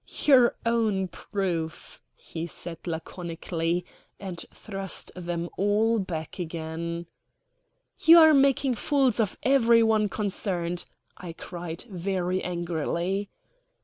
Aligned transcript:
"Your 0.23 0.55
own 0.65 1.09
proof," 1.09 2.01
he 2.15 2.47
said 2.47 2.87
laconically, 2.87 3.85
and 4.19 4.43
thrust 4.51 5.11
them 5.15 5.47
all 5.59 5.99
back 5.99 6.39
again. 6.39 7.05
"You 7.99 8.17
are 8.17 8.33
making 8.33 8.73
fools 8.73 9.19
of 9.19 9.37
every 9.43 9.83
one 9.83 10.09
concerned," 10.09 10.85
I 11.17 11.33
cried, 11.33 11.83
very 11.83 12.43
angrily. 12.43 13.29